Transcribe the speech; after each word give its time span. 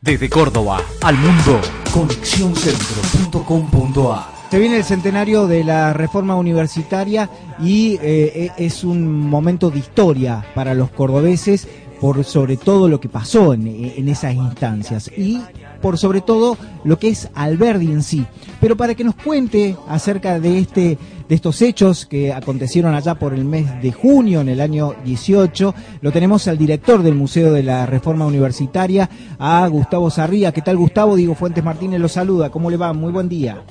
Desde 0.00 0.30
Córdoba 0.30 0.80
al 1.02 1.18
mundo, 1.18 1.60
conexioncentro.com.ar 1.92 4.26
Se 4.48 4.60
viene 4.60 4.76
el 4.76 4.84
centenario 4.84 5.48
de 5.48 5.64
la 5.64 5.92
reforma 5.92 6.36
universitaria 6.36 7.28
y 7.58 7.98
eh, 8.00 8.52
es 8.56 8.84
un 8.84 9.28
momento 9.28 9.70
de 9.70 9.80
historia 9.80 10.46
para 10.54 10.74
los 10.74 10.92
cordobeses 10.92 11.66
por 12.00 12.24
sobre 12.24 12.56
todo 12.56 12.88
lo 12.88 13.00
que 13.00 13.08
pasó 13.08 13.54
en, 13.54 13.66
en, 13.66 14.08
esas 14.08 14.34
instancias. 14.34 15.10
Y 15.16 15.40
por 15.80 15.98
sobre 15.98 16.20
todo 16.20 16.56
lo 16.84 16.98
que 16.98 17.08
es 17.08 17.30
Alberdi 17.34 17.92
en 17.92 18.02
sí. 18.02 18.26
Pero 18.60 18.76
para 18.76 18.94
que 18.94 19.04
nos 19.04 19.14
cuente 19.14 19.76
acerca 19.88 20.40
de 20.40 20.58
este 20.58 20.98
de 21.28 21.34
estos 21.34 21.60
hechos 21.60 22.06
que 22.06 22.32
acontecieron 22.32 22.94
allá 22.94 23.14
por 23.14 23.34
el 23.34 23.44
mes 23.44 23.82
de 23.82 23.92
junio 23.92 24.40
en 24.40 24.48
el 24.48 24.62
año 24.62 24.94
18, 25.04 25.74
lo 26.00 26.10
tenemos 26.10 26.48
al 26.48 26.56
director 26.56 27.02
del 27.02 27.14
Museo 27.14 27.52
de 27.52 27.62
la 27.62 27.84
Reforma 27.84 28.24
Universitaria, 28.24 29.10
a 29.38 29.66
Gustavo 29.68 30.08
Sarría. 30.08 30.52
¿Qué 30.52 30.62
tal 30.62 30.78
Gustavo? 30.78 31.16
Diego 31.16 31.34
Fuentes 31.34 31.62
Martínez 31.62 32.00
lo 32.00 32.08
saluda. 32.08 32.48
¿Cómo 32.50 32.70
le 32.70 32.78
va? 32.78 32.94
Muy 32.94 33.12
buen 33.12 33.28
día. 33.28 33.62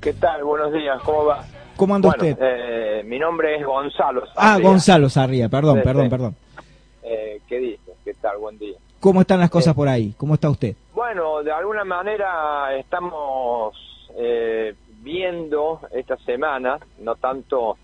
¿Qué 0.00 0.12
tal? 0.14 0.42
Buenos 0.42 0.72
días, 0.72 1.00
¿cómo 1.04 1.24
va? 1.26 1.44
¿Cómo 1.76 1.94
anda 1.94 2.08
usted? 2.08 2.36
Eh, 2.40 3.02
mi 3.04 3.18
nombre 3.18 3.56
es 3.56 3.64
Gonzalo. 3.64 4.24
Ah, 4.36 4.58
Gonzalo 4.60 5.08
Sarría, 5.08 5.48
perdón, 5.48 5.78
sí, 5.78 5.82
perdón, 5.84 6.04
sí. 6.04 6.10
perdón. 6.10 6.36
Eh, 7.02 7.40
¿Qué 7.48 7.58
dices? 7.58 7.94
¿Qué 8.04 8.14
tal? 8.14 8.38
Buen 8.38 8.58
día. 8.58 8.76
¿Cómo 9.00 9.20
están 9.20 9.40
las 9.40 9.50
cosas 9.50 9.72
eh, 9.72 9.76
por 9.76 9.88
ahí? 9.88 10.14
¿Cómo 10.16 10.34
está 10.34 10.50
usted? 10.50 10.74
Bueno, 11.06 11.42
de 11.42 11.52
alguna 11.52 11.84
manera 11.84 12.74
estamos 12.78 13.76
eh, 14.16 14.74
viendo 15.02 15.80
esta 15.92 16.16
semana, 16.16 16.78
no 17.00 17.16
tanto 17.16 17.76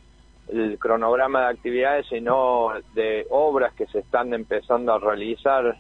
el 0.49 0.79
cronograma 0.79 1.41
de 1.43 1.47
actividades, 1.49 2.07
sino 2.09 2.71
de 2.95 3.27
obras 3.29 3.75
que 3.75 3.85
se 3.89 3.99
están 3.99 4.33
empezando 4.33 4.95
a 4.95 4.99
realizar 4.99 5.77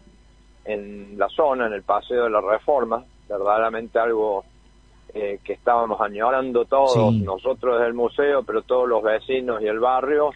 en 0.66 1.18
la 1.18 1.30
zona, 1.30 1.68
en 1.68 1.72
el 1.72 1.82
Paseo 1.82 2.24
de 2.24 2.30
la 2.30 2.42
Reforma, 2.42 3.02
verdaderamente 3.26 3.98
algo 3.98 4.44
eh, 5.14 5.38
que 5.42 5.54
estábamos 5.54 5.98
añorando 5.98 6.66
todos, 6.66 7.14
sí. 7.14 7.22
nosotros 7.22 7.80
del 7.80 7.94
museo, 7.94 8.42
pero 8.42 8.60
todos 8.60 8.86
los 8.86 9.02
vecinos 9.02 9.62
y 9.62 9.66
el 9.66 9.80
barrio, 9.80 10.28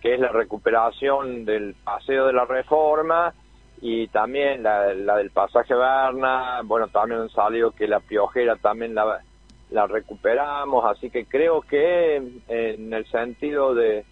que 0.00 0.14
es 0.14 0.20
la 0.20 0.32
recuperación 0.32 1.44
del 1.44 1.74
Paseo 1.84 2.26
de 2.26 2.32
la 2.32 2.46
Reforma 2.46 3.34
y 3.80 4.08
también 4.08 4.62
la, 4.62 4.94
la 4.94 5.16
del 5.16 5.30
pasaje 5.30 5.74
Berna, 5.74 6.60
bueno, 6.64 6.88
también 6.88 7.28
salió 7.30 7.70
que 7.72 7.86
la 7.86 8.00
Piojera 8.00 8.56
también 8.56 8.94
la, 8.94 9.20
la 9.70 9.86
recuperamos, 9.86 10.84
así 10.84 11.10
que 11.10 11.26
creo 11.26 11.60
que 11.60 12.16
en 12.16 12.92
el 12.92 13.06
sentido 13.06 13.74
de, 13.74 14.04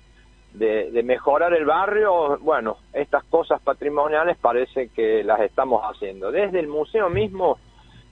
de, 0.55 1.03
mejorar 1.03 1.53
el 1.53 1.65
barrio, 1.65 2.39
bueno, 2.39 2.79
estas 2.93 3.25
cosas 3.25 3.61
patrimoniales 3.63 4.37
parece 4.39 4.89
que 4.89 5.25
las 5.25 5.41
estamos 5.41 5.83
haciendo. 5.83 6.31
Desde 6.31 6.61
el 6.61 6.69
museo 6.69 7.11
mismo 7.11 7.59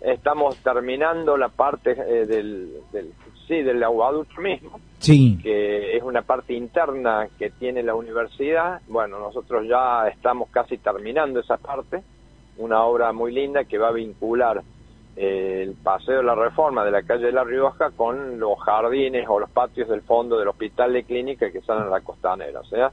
estamos 0.00 0.56
terminando 0.58 1.36
la 1.36 1.48
parte 1.48 1.92
eh, 1.92 2.26
del, 2.26 2.82
sí, 3.46 3.62
del 3.62 3.82
aguaducto 3.82 4.40
mismo, 4.40 4.80
sí. 4.98 5.38
que 5.42 5.96
es 5.96 6.02
una 6.02 6.22
parte 6.22 6.54
interna 6.54 7.28
que 7.38 7.50
tiene 7.50 7.82
la 7.82 7.94
universidad. 7.94 8.80
Bueno, 8.88 9.18
nosotros 9.18 9.66
ya 9.68 10.08
estamos 10.08 10.48
casi 10.50 10.78
terminando 10.78 11.40
esa 11.40 11.56
parte, 11.56 12.02
una 12.58 12.84
obra 12.84 13.12
muy 13.12 13.32
linda 13.32 13.64
que 13.64 13.78
va 13.78 13.88
a 13.88 13.92
vincular 13.92 14.62
eh, 15.14 15.60
el 15.62 15.74
paseo 15.74 16.18
de 16.18 16.22
la 16.22 16.34
reforma 16.34 16.84
de 16.84 16.90
la 16.90 17.02
calle 17.02 17.26
de 17.26 17.32
La 17.32 17.44
Rioja 17.44 17.90
con 17.90 18.40
los 18.40 18.58
jardines 18.60 19.26
o 19.28 19.38
los 19.38 19.50
patios 19.50 19.88
del 19.88 20.00
fondo 20.00 20.38
del 20.38 20.48
hospital 20.48 20.92
de 20.94 21.04
clínica 21.04 21.50
que 21.50 21.60
salen 21.60 21.84
a 21.84 21.90
la 21.90 22.00
costanera. 22.00 22.60
O 22.60 22.64
sea, 22.64 22.90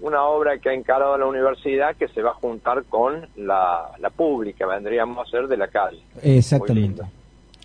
una 0.00 0.24
obra 0.24 0.58
que 0.58 0.70
ha 0.70 0.72
encarado 0.72 1.18
la 1.18 1.26
universidad 1.26 1.96
que 1.96 2.08
se 2.08 2.22
va 2.22 2.30
a 2.30 2.34
juntar 2.34 2.84
con 2.84 3.28
la, 3.36 3.90
la 3.98 4.10
pública, 4.10 4.66
vendríamos 4.66 5.18
a 5.26 5.30
ser 5.30 5.48
de 5.48 5.56
la 5.58 5.68
calle. 5.68 6.02
Exactamente. 6.22 7.02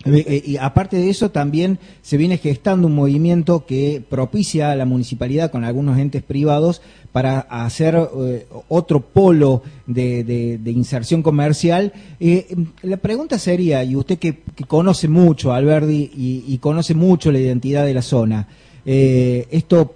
Eh, 0.04 0.42
y 0.44 0.56
aparte 0.58 0.96
de 0.96 1.10
eso, 1.10 1.30
también 1.30 1.78
se 2.02 2.16
viene 2.16 2.38
gestando 2.38 2.86
un 2.86 2.94
movimiento 2.94 3.64
que 3.66 4.02
propicia 4.08 4.70
a 4.70 4.76
la 4.76 4.84
municipalidad 4.84 5.50
con 5.50 5.64
algunos 5.64 5.98
entes 5.98 6.22
privados 6.22 6.82
para 7.12 7.40
hacer 7.40 7.96
eh, 7.96 8.46
otro 8.68 9.00
polo 9.00 9.62
de, 9.86 10.22
de, 10.22 10.70
inserción 10.70 11.22
comercial. 11.22 11.92
Eh, 12.20 12.46
la 12.82 12.98
pregunta 12.98 13.38
sería, 13.38 13.82
y 13.84 13.96
usted 13.96 14.18
que, 14.18 14.42
que 14.54 14.64
conoce 14.64 15.08
mucho 15.08 15.52
Alberdi 15.52 16.10
y, 16.14 16.44
y, 16.46 16.58
conoce 16.58 16.94
mucho 16.94 17.32
la 17.32 17.38
identidad 17.38 17.86
de 17.86 17.94
la 17.94 18.02
zona, 18.02 18.46
eh, 18.84 19.46
¿esto 19.50 19.94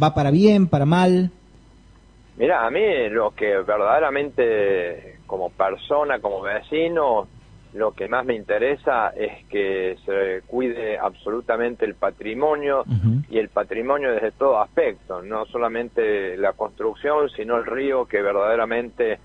va 0.00 0.14
para 0.14 0.30
bien, 0.30 0.68
para 0.68 0.84
mal? 0.84 1.30
Mira, 2.36 2.64
a 2.64 2.70
mí 2.70 3.08
lo 3.10 3.30
que 3.30 3.46
verdaderamente 3.46 5.16
como 5.26 5.50
persona, 5.50 6.20
como 6.20 6.42
vecino, 6.42 7.26
lo 7.74 7.92
que 7.92 8.08
más 8.08 8.24
me 8.24 8.34
interesa 8.34 9.10
es 9.10 9.46
que 9.46 9.96
se 10.04 10.42
cuide 10.46 10.98
absolutamente 10.98 11.84
el 11.84 11.94
patrimonio 11.94 12.80
uh 12.80 12.90
-huh. 12.90 13.24
y 13.28 13.38
el 13.38 13.48
patrimonio 13.48 14.12
desde 14.12 14.32
todo 14.32 14.60
aspecto, 14.60 15.22
no 15.22 15.44
solamente 15.46 16.36
la 16.36 16.54
construcción, 16.54 17.28
sino 17.30 17.56
el 17.56 17.66
río 17.66 18.06
que 18.06 18.22
verdaderamente 18.22 19.18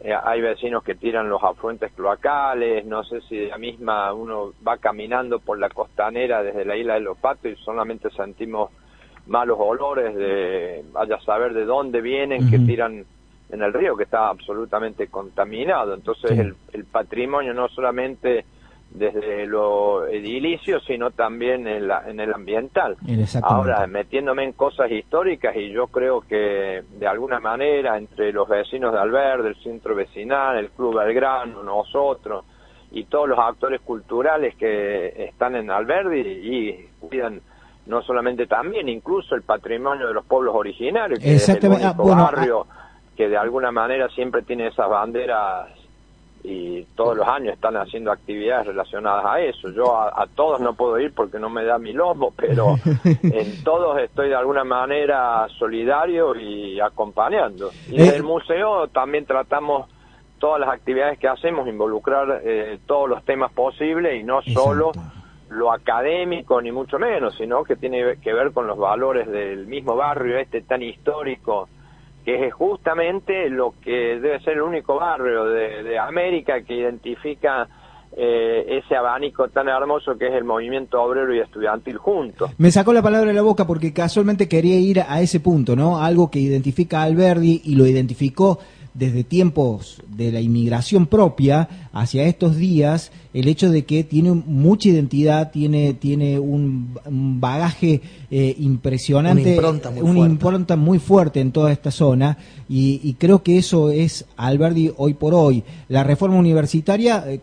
eh, 0.00 0.14
hay 0.14 0.40
vecinos 0.40 0.82
que 0.82 0.94
tiran 0.94 1.28
los 1.28 1.42
afluentes 1.44 1.92
cloacales, 1.92 2.86
no 2.86 3.04
sé 3.04 3.20
si 3.22 3.46
la 3.46 3.58
misma 3.58 4.12
uno 4.14 4.52
va 4.66 4.78
caminando 4.78 5.40
por 5.40 5.58
la 5.58 5.68
costanera 5.68 6.42
desde 6.42 6.64
la 6.64 6.76
isla 6.76 6.94
de 6.94 7.00
los 7.00 7.18
Patos 7.18 7.52
y 7.52 7.56
solamente 7.56 8.08
sentimos 8.10 8.70
malos 9.26 9.58
olores 9.60 10.14
de 10.14 10.82
vaya 10.92 11.16
a 11.16 11.20
saber 11.20 11.52
de 11.52 11.66
dónde 11.66 12.00
vienen 12.00 12.44
uh 12.44 12.46
-huh. 12.46 12.50
que 12.50 12.58
tiran 12.60 13.04
en 13.52 13.62
el 13.62 13.72
río 13.72 13.96
que 13.96 14.04
está 14.04 14.28
absolutamente 14.28 15.08
contaminado. 15.08 15.94
Entonces 15.94 16.30
sí. 16.30 16.38
el, 16.38 16.54
el, 16.72 16.84
patrimonio 16.84 17.52
no 17.54 17.68
solamente 17.68 18.44
desde 18.90 19.46
lo 19.46 20.06
edilicio 20.06 20.80
sino 20.80 21.12
también 21.12 21.66
en, 21.68 21.86
la, 21.86 22.08
en 22.08 22.18
el 22.18 22.32
ambiental. 22.32 22.96
Ahora 23.42 23.86
metiéndome 23.86 24.44
en 24.44 24.52
cosas 24.52 24.90
históricas 24.90 25.54
y 25.56 25.70
yo 25.70 25.86
creo 25.86 26.22
que 26.22 26.82
de 26.98 27.06
alguna 27.06 27.38
manera 27.38 27.96
entre 27.96 28.32
los 28.32 28.48
vecinos 28.48 28.92
de 28.92 28.98
Alber 28.98 29.42
del 29.42 29.54
centro 29.62 29.94
vecinal 29.94 30.58
el 30.58 30.70
club 30.70 30.98
Belgrano 30.98 31.62
nosotros 31.62 32.44
y 32.90 33.04
todos 33.04 33.28
los 33.28 33.38
actores 33.38 33.80
culturales 33.82 34.56
que 34.56 35.24
están 35.24 35.54
en 35.54 35.70
Alberdi 35.70 36.20
y 36.20 36.88
cuidan 36.98 37.40
no 37.86 38.02
solamente 38.02 38.46
también, 38.46 38.88
incluso 38.88 39.34
el 39.34 39.42
patrimonio 39.42 40.06
de 40.06 40.14
los 40.14 40.24
pueblos 40.24 40.54
originarios, 40.54 41.18
que 41.18 41.34
es 41.34 41.48
el 41.48 41.66
único 41.66 41.86
ah, 41.86 41.94
bueno, 41.96 42.22
barrio 42.22 42.66
ah, 42.70 42.79
que 43.20 43.28
de 43.28 43.36
alguna 43.36 43.70
manera 43.70 44.08
siempre 44.08 44.40
tiene 44.40 44.68
esas 44.68 44.88
banderas 44.88 45.68
y 46.42 46.84
todos 46.96 47.14
los 47.14 47.28
años 47.28 47.52
están 47.52 47.76
haciendo 47.76 48.10
actividades 48.10 48.68
relacionadas 48.68 49.26
a 49.26 49.40
eso. 49.40 49.68
Yo 49.72 49.94
a, 49.94 50.22
a 50.22 50.26
todos 50.26 50.58
no 50.58 50.72
puedo 50.72 50.98
ir 50.98 51.12
porque 51.12 51.38
no 51.38 51.50
me 51.50 51.62
da 51.62 51.78
mi 51.78 51.92
lomo, 51.92 52.32
pero 52.34 52.76
en 53.22 53.62
todos 53.62 54.00
estoy 54.00 54.30
de 54.30 54.36
alguna 54.36 54.64
manera 54.64 55.46
solidario 55.58 56.34
y 56.34 56.80
acompañando. 56.80 57.70
Y 57.90 58.00
en 58.00 58.14
el 58.14 58.22
museo 58.22 58.88
también 58.88 59.26
tratamos 59.26 59.86
todas 60.38 60.58
las 60.58 60.70
actividades 60.70 61.18
que 61.18 61.28
hacemos, 61.28 61.68
involucrar 61.68 62.40
eh, 62.42 62.78
todos 62.86 63.06
los 63.06 63.22
temas 63.26 63.52
posibles 63.52 64.18
y 64.18 64.24
no 64.24 64.40
solo 64.40 64.92
lo 65.50 65.70
académico 65.70 66.62
ni 66.62 66.72
mucho 66.72 66.98
menos, 66.98 67.34
sino 67.36 67.64
que 67.64 67.76
tiene 67.76 68.16
que 68.16 68.32
ver 68.32 68.52
con 68.52 68.66
los 68.66 68.78
valores 68.78 69.28
del 69.28 69.66
mismo 69.66 69.94
barrio 69.94 70.38
este 70.38 70.62
tan 70.62 70.80
histórico, 70.82 71.68
que 72.24 72.46
es 72.46 72.54
justamente 72.54 73.48
lo 73.48 73.74
que 73.82 74.20
debe 74.20 74.40
ser 74.40 74.54
el 74.54 74.62
único 74.62 74.96
barrio 74.96 75.44
de, 75.46 75.98
América 75.98 76.62
que 76.62 76.74
identifica 76.74 77.68
eh, 78.16 78.78
ese 78.78 78.96
abanico 78.96 79.48
tan 79.48 79.68
hermoso 79.68 80.16
que 80.18 80.28
es 80.28 80.34
el 80.34 80.44
movimiento 80.44 81.00
obrero 81.00 81.34
y 81.34 81.38
estudiantil 81.38 81.96
juntos. 81.98 82.50
Me 82.58 82.70
sacó 82.70 82.92
la 82.92 83.02
palabra 83.02 83.28
de 83.28 83.34
la 83.34 83.42
boca 83.42 83.66
porque 83.66 83.92
casualmente 83.92 84.48
quería 84.48 84.78
ir 84.78 85.00
a 85.00 85.20
ese 85.20 85.40
punto, 85.40 85.76
¿no? 85.76 86.02
Algo 86.02 86.30
que 86.30 86.40
identifica 86.40 87.00
a 87.00 87.04
Alberdi 87.04 87.62
y 87.64 87.76
lo 87.76 87.86
identificó 87.86 88.58
desde 88.94 89.22
tiempos 89.22 90.02
de 90.08 90.32
la 90.32 90.40
inmigración 90.40 91.06
propia 91.06 91.68
hacia 91.92 92.24
estos 92.24 92.56
días 92.56 93.12
el 93.32 93.46
hecho 93.46 93.70
de 93.70 93.84
que 93.84 94.02
tiene 94.02 94.32
mucha 94.32 94.88
identidad, 94.88 95.52
tiene, 95.52 95.94
tiene 95.94 96.40
un, 96.40 96.98
un 97.04 97.40
bagaje 97.40 98.00
eh, 98.30 98.56
impresionante, 98.58 99.42
una 99.42 99.50
impronta, 99.52 99.90
muy, 99.90 100.00
una 100.00 100.12
fuerte. 100.12 100.32
impronta 100.32 100.76
muy 100.76 100.98
fuerte 100.98 101.40
en 101.40 101.52
toda 101.52 101.70
esta 101.70 101.92
zona 101.92 102.36
y, 102.68 103.00
y, 103.04 103.14
creo 103.14 103.42
que 103.44 103.58
eso 103.58 103.90
es 103.90 104.26
Alberdi 104.36 104.92
hoy 104.96 105.14
por 105.14 105.34
hoy. 105.34 105.62
La 105.88 106.02
reforma 106.02 106.36
universitaria, 106.36 107.24
eh, 107.28 107.40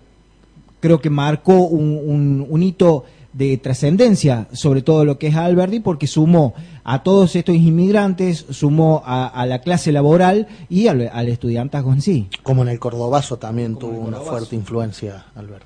creo 0.80 1.00
que 1.00 1.10
marcó 1.10 1.54
un, 1.54 2.46
un, 2.48 2.64
hito 2.64 3.06
de 3.34 3.58
trascendencia 3.58 4.48
sobre 4.52 4.82
todo 4.82 5.06
lo 5.06 5.18
que 5.18 5.28
es 5.28 5.36
Alberdi 5.36 5.80
porque 5.80 6.08
sumó 6.08 6.54
a 6.84 7.04
todos 7.04 7.36
estos 7.36 7.56
inmigrantes, 7.56 8.46
sumó 8.50 9.04
a, 9.06 9.46
la 9.46 9.60
clase 9.60 9.92
laboral 9.92 10.48
y 10.70 10.88
al, 10.88 11.10
al 11.12 11.28
estudiante 11.28 11.78
en 11.78 12.02
sí. 12.02 12.30
Como 12.44 12.64
en 12.64 12.70
el 12.70 12.80
Cordobazo 12.80 13.38
también 13.38 13.78
tuvo 13.78 14.00
una 14.00 14.20
fuerte 14.20 14.56
influencia 14.56 15.26
Alberdi. 15.36 15.66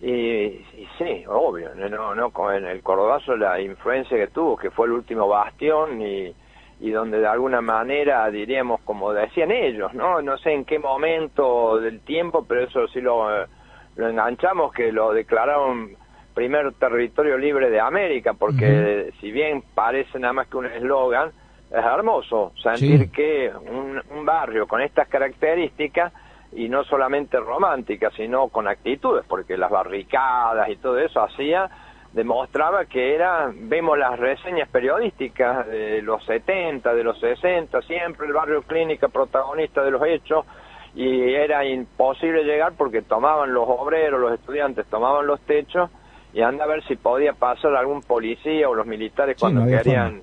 Y, 0.00 0.64
sí, 0.96 1.24
obvio, 1.26 1.70
no, 1.74 2.14
no, 2.14 2.52
en 2.52 2.66
el 2.66 2.82
Cordobazo 2.82 3.36
la 3.36 3.60
influencia 3.60 4.16
que 4.16 4.28
tuvo, 4.28 4.56
que 4.56 4.70
fue 4.70 4.86
el 4.86 4.92
último 4.92 5.26
bastión 5.26 6.00
y, 6.00 6.32
y 6.80 6.90
donde 6.90 7.18
de 7.18 7.26
alguna 7.26 7.60
manera 7.60 8.30
diríamos, 8.30 8.80
como 8.82 9.12
decían 9.12 9.50
ellos, 9.50 9.92
¿no? 9.94 10.22
No 10.22 10.38
sé 10.38 10.52
en 10.52 10.64
qué 10.64 10.78
momento 10.78 11.80
del 11.80 12.00
tiempo, 12.00 12.44
pero 12.46 12.64
eso 12.64 12.86
sí 12.88 13.00
lo, 13.00 13.26
lo 13.98 14.08
enganchamos, 14.08 14.72
que 14.72 14.92
lo 14.92 15.12
declararon 15.12 15.90
primer 16.32 16.72
territorio 16.74 17.36
libre 17.36 17.68
de 17.68 17.80
América, 17.80 18.32
porque 18.32 19.12
si 19.20 19.32
bien 19.32 19.62
parece 19.74 20.20
nada 20.20 20.32
más 20.32 20.46
que 20.46 20.56
un 20.56 20.66
eslogan, 20.66 21.30
es 21.68 21.84
hermoso 21.84 22.52
sentir 22.62 23.10
que 23.10 23.50
un, 23.52 24.00
un 24.16 24.24
barrio 24.24 24.68
con 24.68 24.80
estas 24.80 25.08
características 25.08 26.12
y 26.52 26.68
no 26.68 26.84
solamente 26.84 27.38
romántica, 27.40 28.10
sino 28.16 28.48
con 28.48 28.68
actitudes, 28.68 29.24
porque 29.28 29.56
las 29.56 29.70
barricadas 29.70 30.68
y 30.68 30.76
todo 30.76 30.96
eso 30.98 31.20
hacía, 31.20 31.68
demostraba 32.12 32.84
que 32.84 33.16
era, 33.16 33.50
vemos 33.52 33.98
las 33.98 34.16
reseñas 34.16 34.68
periodísticas 34.68 35.66
de 35.66 36.02
los 36.02 36.24
70, 36.24 36.94
de 36.94 37.02
los 37.02 37.18
60, 37.18 37.82
siempre 37.82 38.28
el 38.28 38.32
barrio 38.32 38.62
clínica 38.62 39.08
protagonista 39.08 39.82
de 39.82 39.90
los 39.90 40.02
hechos, 40.06 40.46
y 40.94 41.34
era 41.34 41.64
imposible 41.64 42.44
llegar 42.44 42.72
porque 42.76 43.02
tomaban 43.02 43.52
los 43.52 43.64
obreros, 43.68 44.20
los 44.20 44.32
estudiantes, 44.32 44.86
tomaban 44.86 45.26
los 45.26 45.40
techos, 45.40 45.90
y 46.32 46.42
anda 46.42 46.64
a 46.64 46.68
ver 46.68 46.84
si 46.86 46.96
podía 46.96 47.32
pasar 47.32 47.74
algún 47.76 48.02
policía 48.02 48.68
o 48.68 48.74
los 48.74 48.86
militares 48.86 49.36
cuando 49.38 49.64
querían 49.66 50.22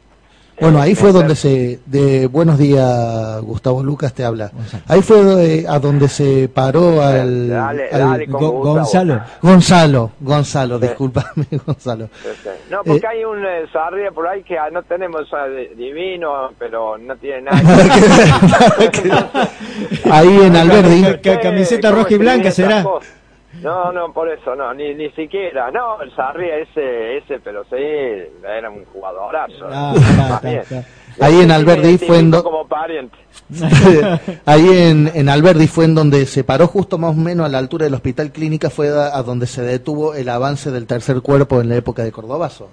bueno, 0.60 0.81
ahí 0.81 0.96
fue 0.96 1.12
donde 1.12 1.36
se, 1.36 1.80
de 1.86 2.28
Buenos 2.28 2.57
días, 2.57 3.42
Gustavo 3.42 3.84
Lucas 3.84 4.13
te 4.13 4.24
habla. 4.24 4.52
Ahí 4.88 5.02
fue 5.02 5.18
eh, 5.46 5.66
a 5.68 5.80
donde 5.80 6.07
se 6.07 6.48
paró 6.48 7.02
al, 7.02 7.50
Gonzalo. 8.30 9.22
Gonzalo, 9.42 10.12
Gonzalo, 10.19 10.80
discúlpame, 10.80 11.46
Gonzalo. 11.66 12.10
No, 12.69 12.84
porque 12.84 13.06
eh, 13.06 13.10
hay 13.10 13.25
un 13.25 13.44
eh, 13.46 14.12
por 14.13 14.28
ahí 14.28 14.44
que 14.44 14.56
no 14.72 14.84
tenemos 14.84 15.28
divino, 15.75 16.52
pero 16.57 16.98
no 16.98 17.16
tiene 17.18 17.44
nada. 17.44 17.60
ahí 20.12 20.40
en 20.42 20.56
Alberdi. 20.56 21.19
Camiseta 21.42 21.92
roja 21.92 22.13
y 22.13 22.18
blanca 22.18 22.52
será. 22.52 22.86
No, 23.62 23.92
no, 23.92 24.12
por 24.13 24.30
eso, 24.30 24.56
no, 24.56 24.74
ni, 24.74 24.94
ni 24.94 25.10
siquiera. 25.12 25.72
No, 25.72 26.02
el 26.02 26.13
Sarria 26.16 26.57
ese, 26.57 27.18
ese, 27.18 27.40
pero 27.40 27.63
sí, 27.66 27.75
era 27.75 28.69
un 28.69 28.86
jugadorazo. 28.86 29.68
Ah, 29.72 29.94
Ahí 31.19 31.40
en 31.40 31.52
Alberdi 31.52 31.98
fue 31.98 32.19
en 32.19 32.31
como 32.31 32.68
pariente. 32.68 33.18
Ahí 34.46 34.68
en, 34.69 35.12
en 35.13 35.30
Alberdi 35.30 35.68
fue 35.68 35.86
en 35.86 35.96
donde 35.96 36.25
se 36.25 36.44
paró 36.44 36.68
justo 36.68 36.98
más 36.98 37.12
o 37.12 37.19
menos 37.19 37.46
a 37.46 37.50
la 37.50 37.57
altura 37.57 37.86
del 37.86 37.94
hospital 37.94 38.31
clínica, 38.31 38.69
fue 38.69 38.90
a, 38.90 39.22
donde 39.24 39.48
se 39.48 39.62
detuvo 39.62 40.13
el 40.13 40.28
avance 40.28 40.72
del 40.72 40.88
tercer 40.88 41.22
cuerpo 41.22 41.62
en 41.62 41.69
la 41.69 41.75
época 41.75 42.04
de 42.04 42.12
Cordobazo. 42.12 42.69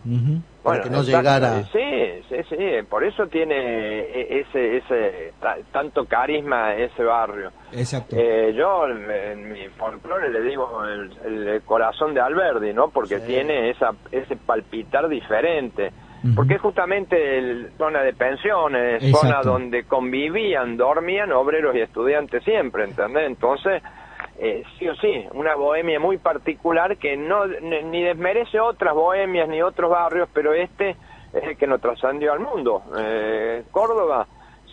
Para 0.62 0.80
que 0.80 0.90
no 0.90 1.02
llegara. 1.02 1.64
Sí, 1.64 2.22
sí, 2.28 2.36
sí, 2.48 2.56
por 2.88 3.02
eso 3.02 3.26
tiene 3.26 4.00
e, 4.00 4.40
ese, 4.40 4.76
ese 4.76 5.32
tanto 5.72 6.04
carisma 6.06 6.74
ese 6.74 7.02
barrio. 7.02 7.50
Exacto. 7.72 8.16
Eh, 8.16 8.52
yo 8.54 8.86
en 8.86 9.52
mi 9.52 9.68
folclore 9.70 10.30
le 10.30 10.42
digo 10.42 10.84
el, 10.84 11.62
corazón 11.64 12.14
de 12.14 12.20
Alberdi, 12.20 12.72
¿no? 12.72 12.88
Porque 12.90 13.20
tiene 13.20 13.70
esa, 13.70 13.90
ese 14.10 14.36
palpitar 14.36 15.08
diferente 15.08 15.92
porque 16.36 16.54
es 16.54 16.60
justamente 16.60 17.38
el, 17.38 17.72
zona 17.76 18.02
de 18.02 18.12
pensiones, 18.12 19.02
zona 19.10 19.42
donde 19.42 19.84
convivían, 19.84 20.76
dormían 20.76 21.32
obreros 21.32 21.74
y 21.74 21.80
estudiantes 21.80 22.44
siempre, 22.44 22.84
¿entendés? 22.84 23.26
Entonces, 23.26 23.82
eh, 24.44 24.64
sí 24.76 24.88
o 24.88 24.96
sí, 24.96 25.24
una 25.34 25.54
bohemia 25.54 26.00
muy 26.00 26.18
particular 26.18 26.96
que 26.96 27.16
no 27.16 27.46
ni 27.46 28.02
desmerece 28.02 28.58
otras 28.58 28.92
bohemias 28.92 29.48
ni 29.48 29.62
otros 29.62 29.88
barrios, 29.88 30.28
pero 30.34 30.52
este 30.52 30.96
es 31.32 31.44
el 31.44 31.56
que 31.56 31.68
nos 31.68 31.80
trascendió 31.80 32.32
al 32.32 32.40
mundo. 32.40 32.82
Eh, 32.98 33.62
Córdoba, 33.70 34.26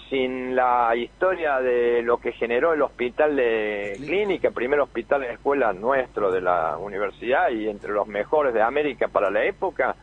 sin 0.10 0.56
la 0.56 0.96
historia 0.96 1.60
de 1.60 2.02
lo 2.02 2.18
que 2.18 2.32
generó 2.32 2.74
el 2.74 2.82
hospital 2.82 3.36
de 3.36 3.96
clínica, 4.04 4.50
primer 4.50 4.80
hospital 4.80 5.22
de 5.22 5.34
escuela 5.34 5.72
nuestro 5.72 6.32
de 6.32 6.42
la 6.42 6.76
universidad 6.80 7.52
y 7.52 7.70
entre 7.70 7.92
los 7.92 8.08
mejores 8.08 8.56
de 8.56 8.64
América 8.64 9.08
para 9.08 9.30
la 9.30 9.44
época, 9.44 9.96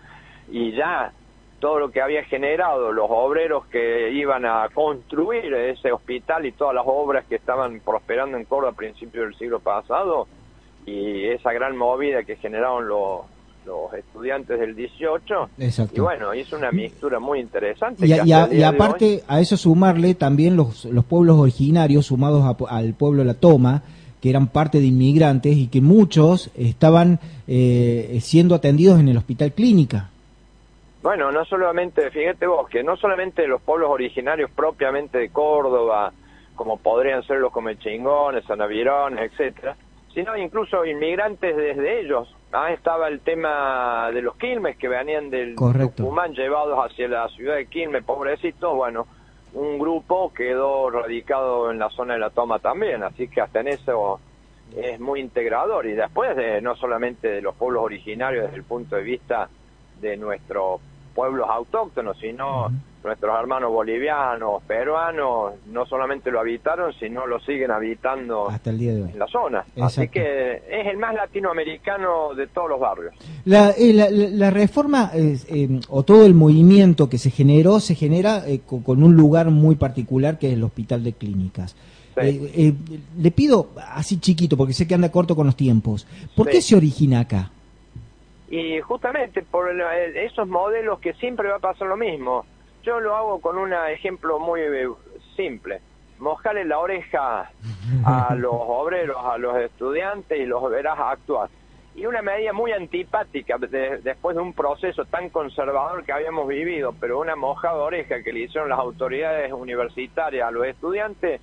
y 0.49 0.77
ya 0.77 1.11
todo 1.59 1.79
lo 1.79 1.91
que 1.91 2.01
había 2.01 2.25
generado 2.25 2.93
los 2.93 3.07
obreros 3.09 3.67
que 3.67 4.13
iban 4.13 4.45
a 4.45 4.69
construir 4.73 5.53
ese 5.55 5.91
hospital 5.91 6.45
y 6.47 6.53
todas 6.53 6.75
las 6.75 6.85
obras 6.87 7.25
que 7.27 7.37
estaban 7.37 7.81
prosperando 7.81 8.37
en 8.37 8.45
Córdoba 8.45 8.73
a 8.73 8.77
principios 8.77 9.25
del 9.27 9.39
siglo 9.39 9.61
pasado 9.61 10.27
y 10.85 11.25
esa 11.25 11.53
gran 11.53 11.77
movida 11.77 12.25
que 12.25 12.37
generaron 12.37 12.87
los, 12.87 13.23
los 13.65 13.93
estudiantes 13.95 14.61
del 14.61 14.77
18 14.77 15.51
y 15.93 16.01
bueno 16.01 16.35
hizo 16.35 16.57
una 16.57 16.71
mixtura 16.71 17.19
muy 17.19 17.41
interesante 17.41 18.07
y, 18.07 18.63
aparte 18.63 19.25
a 19.27 19.41
eso 19.41 19.57
sumarle 19.57 20.15
también 20.15 20.57
los, 20.57 20.85
los 20.85 21.05
pueblos 21.05 21.37
originarios 21.39 22.07
sumados 22.07 22.57
al 22.69 22.95
pueblo 22.95 23.25
la 23.25 23.35
toma 23.35 23.83
que 24.21 24.31
eran 24.31 24.49
parte 24.49 24.81
de 24.81 24.87
inmigrantes 24.87 25.57
y 25.57 25.69
que 25.69 25.81
muchos 25.81 26.51
estaban 26.55 27.19
eh, 27.49 28.19
siendo 28.23 28.55
atendidos 28.55 29.01
en 29.01 29.09
el 29.09 29.17
hospital 29.17 29.53
clínica 29.53 30.11
bueno, 31.07 31.31
no 31.31 31.45
solamente, 31.45 32.11
fíjate 32.11 32.49
vos, 32.49 32.69
que 32.69 32.83
no 32.83 32.97
solamente 32.97 33.47
los 33.47 33.63
pueblos 33.63 33.91
originarios 33.91 34.51
propiamente 34.51 35.19
de 35.19 35.29
Córdoba, 35.31 36.13
como 36.57 36.79
podrían 36.79 37.23
ser 37.23 37.39
los 37.39 37.53
Comechingones, 37.53 38.45
Sanavirones, 38.45 39.31
etcétera, 39.31 39.77
sino 40.13 40.37
incluso 40.37 40.85
inmigrantes 40.85 41.57
desde 41.57 42.01
ellos. 42.01 42.35
Ah, 42.51 42.73
estaba 42.73 43.07
el 43.07 43.21
tema 43.21 44.11
de 44.13 44.21
los 44.21 44.35
Quilmes 44.35 44.77
que 44.79 44.89
venían 44.89 45.31
del 45.31 45.55
Tucumán 45.55 46.35
llevados 46.35 46.77
hacia 46.85 47.07
la 47.07 47.29
ciudad 47.29 47.55
de 47.55 47.67
Quilmes, 47.67 48.03
pobrecitos, 48.03 48.75
bueno, 48.75 49.07
un 49.53 49.79
grupo 49.79 50.33
quedó 50.35 50.91
radicado 50.91 51.71
en 51.71 51.79
la 51.79 51.89
zona 51.91 52.15
de 52.15 52.19
la 52.19 52.31
toma 52.31 52.59
también, 52.59 53.05
así 53.05 53.29
que 53.29 53.41
hasta 53.41 53.61
en 53.61 53.69
eso 53.69 54.19
es 54.77 54.99
muy 54.99 55.21
integrador 55.21 55.87
y 55.87 55.93
después 55.93 56.35
de 56.35 56.61
no 56.61 56.75
solamente 56.75 57.29
de 57.29 57.43
los 57.43 57.55
pueblos 57.55 57.85
originarios 57.85 58.47
desde 58.47 58.57
el 58.57 58.65
punto 58.65 58.97
de 58.97 59.03
vista 59.05 59.49
de 60.01 60.17
nuestro 60.17 60.81
pueblos 61.17 61.49
autóctonos, 61.51 62.19
sino 62.19 62.71
nuestros 63.03 63.39
hermanos 63.39 63.73
bolivianos, 63.73 64.63
peruanos, 64.65 65.55
no 65.67 65.87
solamente 65.87 66.31
lo 66.31 66.41
habitaron, 66.41 66.93
sino 66.93 67.27
lo 67.27 67.41
siguen 67.41 67.71
habitando 67.71 68.51
hasta 68.51 68.71
el 68.71 68.79
día 68.79 68.95
de 68.95 69.05
hoy 69.05 69.11
en 69.13 69.19
la 69.19 69.27
zona. 69.29 69.65
Así 69.81 70.09
que 70.09 70.57
es 70.69 70.87
el 70.89 70.99
más 70.99 71.15
latinoamericano 71.15 72.35
de 72.35 72.49
todos 72.49 72.69
los 72.69 72.81
barrios. 72.81 73.15
La, 73.45 73.71
eh, 73.71 73.93
la, 73.93 74.51
reforma 74.51 75.11
eh, 75.15 75.81
o 75.89 76.03
todo 76.03 76.27
el 76.27 76.35
movimiento 76.35 77.09
que 77.09 77.17
se 77.17 77.31
generó 77.31 77.81
se 77.81 77.95
genera 77.95 78.47
eh, 78.47 78.61
con, 78.67 79.03
un 79.03 79.17
lugar 79.17 79.51
muy 79.51 79.77
particular 79.77 80.39
que 80.39 80.49
es 80.49 80.53
el 80.55 80.65
Hospital 80.65 81.03
de 81.03 81.13
Clínicas. 81.15 81.77
le 82.17 83.31
pido 83.31 83.71
así 83.95 84.19
chiquito, 84.19 84.57
porque 84.57 84.75
sé 84.75 84.87
que 84.87 84.95
anda 84.95 85.11
corto 85.11 85.35
con 85.35 85.47
los 85.47 85.57
tiempos. 85.57 86.07
¿Por 86.35 86.49
qué 86.51 86.61
se 86.61 86.77
origina 86.77 87.21
acá? 87.21 87.53
Y 88.49 88.81
justamente 88.81 89.43
por 89.43 89.71
esos 89.71 90.47
modelos 90.47 91.01
que 91.01 91.15
siempre 91.15 91.49
va 91.49 91.57
a 91.57 91.61
pasar 91.61 91.89
lo 91.89 91.97
mismo. 91.97 92.45
Yo 92.83 93.01
lo 93.01 93.17
hago 93.17 93.41
con 93.41 93.59
un 93.59 93.73
ejemplo 93.73 94.39
muy 94.39 94.61
eh, 94.61 94.89
simple. 95.35 95.81
Mojarle 96.19 96.65
la 96.65 96.79
oreja 96.79 97.51
a 98.05 98.35
los 98.37 98.55
obreros, 98.55 99.17
a 99.25 99.37
los 99.39 99.57
estudiantes 99.57 100.39
y 100.39 100.47
los 100.47 100.71
verás 100.71 100.99
actuar. 100.99 101.51
Y 101.97 102.05
una 102.05 102.21
medida 102.21 102.53
muy 102.53 102.73
antipática 102.73 103.57
después 103.59 104.37
de 104.37 104.43
un 104.43 104.53
proceso 104.53 105.07
tan 105.07 105.31
conservador 105.31 106.05
que 106.05 106.13
habíamos 106.13 106.47
vivido, 106.47 106.95
pero 107.01 107.19
una 107.19 107.37
mojada 107.37 107.77
oreja 107.77 108.23
que 108.23 108.35
le 108.35 108.41
hicieron 108.41 108.69
las 108.69 108.79
autoridades 108.79 109.51
universitarias 109.51 110.47
a 110.47 110.51
los 110.51 110.67
estudiantes, 110.67 111.41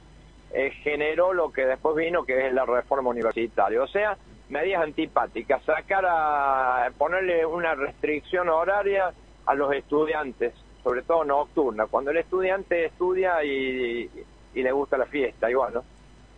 eh, 0.53 0.69
generó 0.83 1.33
lo 1.33 1.51
que 1.51 1.65
después 1.65 1.95
vino, 1.95 2.23
que 2.23 2.47
es 2.47 2.53
la 2.53 2.65
reforma 2.65 3.09
universitaria. 3.09 3.81
O 3.81 3.87
sea, 3.87 4.15
medidas 4.53 4.83
antipáticas, 4.83 5.63
sacar 5.63 6.05
a 6.07 6.89
ponerle 6.97 7.45
una 7.45 7.73
restricción 7.73 8.47
horaria 8.49 9.11
a 9.45 9.55
los 9.55 9.73
estudiantes, 9.73 10.53
sobre 10.83 11.01
todo 11.01 11.23
nocturna, 11.25 11.87
cuando 11.87 12.11
el 12.11 12.17
estudiante 12.17 12.85
estudia 12.85 13.43
y, 13.43 14.09
le 14.53 14.71
gusta 14.71 14.97
la 14.97 15.07
fiesta, 15.07 15.49
y 15.49 15.55
bueno, 15.55 15.83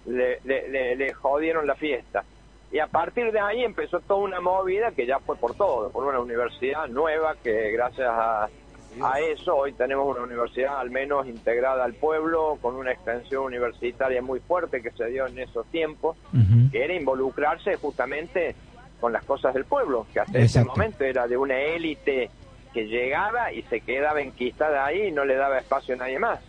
le, 0.06 0.40
le, 0.46 0.96
le, 0.96 1.14
jodieron 1.14 1.68
la 1.68 1.76
fiesta. 1.76 2.24
Y 2.72 2.80
a 2.80 2.88
partir 2.88 3.32
de 3.32 3.40
ahí 3.40 3.64
empezó 3.64 4.00
toda 4.00 4.22
una 4.22 4.40
movida 4.40 4.92
que 4.92 5.06
ya 5.06 5.20
fue 5.20 5.36
por 5.36 5.56
todo, 5.56 5.92
por 5.92 6.06
una 6.06 6.20
universidad 6.20 6.88
nueva 6.88 7.36
que 7.44 7.72
gracias 7.72 8.10
a 8.10 8.50
a 9.02 9.20
eso 9.20 9.56
hoy 9.56 9.74
tenemos 9.74 10.08
una 10.16 10.26
universidad 10.26 10.80
al 10.80 10.90
menos 10.90 11.28
integrada 11.28 11.84
al 11.84 11.94
pueblo, 11.94 12.58
con 12.62 12.76
una 12.76 12.92
extensión 12.92 13.44
universitaria 13.44 14.22
muy 14.22 14.40
fuerte 14.40 14.82
que 14.82 14.92
se 14.92 15.06
dio 15.08 15.28
en 15.28 15.40
esos 15.40 15.66
tiempos, 15.68 16.18
que 16.72 16.84
era 16.84 16.94
involucrarse 16.94 17.76
justamente 17.76 18.56
con 19.00 19.12
las 19.12 19.24
cosas 19.26 19.54
del 19.54 19.66
pueblo, 19.66 20.08
que 20.14 20.22
hasta 20.22 20.40
ese 20.40 20.64
momento 20.64 21.04
era 21.04 21.28
de 21.28 21.38
una 21.38 21.60
élite 21.60 22.30
que 22.74 22.88
llegaba 22.88 23.52
y 23.54 23.62
se 23.64 23.82
quedaba 23.82 24.22
enquistada 24.22 24.86
ahí 24.86 25.08
y 25.08 25.12
no 25.12 25.26
le 25.26 25.36
daba 25.36 25.60
espacio 25.60 25.96
a 25.96 25.98
nadie 25.98 26.20
más. 26.20 26.40